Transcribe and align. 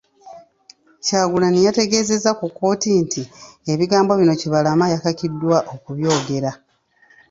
Kyagulanyi 1.05 1.59
yategeezezza 1.67 2.31
ku 2.39 2.45
kkooti 2.49 2.89
nti, 3.03 3.21
ebigambo 3.73 4.11
bino 4.19 4.33
Kibalama 4.41 4.85
yakakiddwa 4.93 5.57
okubyogera. 5.75 6.51